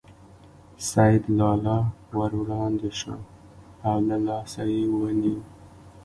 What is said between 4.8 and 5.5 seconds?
ونیو.